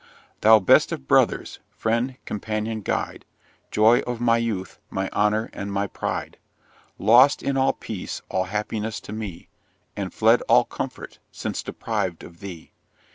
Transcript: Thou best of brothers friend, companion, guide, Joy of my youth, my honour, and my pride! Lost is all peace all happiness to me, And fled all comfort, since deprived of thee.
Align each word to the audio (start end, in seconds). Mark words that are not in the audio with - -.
Thou 0.41 0.57
best 0.57 0.91
of 0.91 1.07
brothers 1.07 1.59
friend, 1.69 2.17
companion, 2.25 2.81
guide, 2.81 3.23
Joy 3.69 3.99
of 4.07 4.19
my 4.19 4.37
youth, 4.37 4.79
my 4.89 5.11
honour, 5.11 5.51
and 5.53 5.71
my 5.71 5.85
pride! 5.85 6.37
Lost 6.97 7.43
is 7.43 7.55
all 7.55 7.73
peace 7.73 8.19
all 8.27 8.45
happiness 8.45 8.99
to 9.01 9.13
me, 9.13 9.47
And 9.95 10.11
fled 10.11 10.41
all 10.49 10.65
comfort, 10.65 11.19
since 11.31 11.61
deprived 11.61 12.23
of 12.23 12.39
thee. 12.39 12.71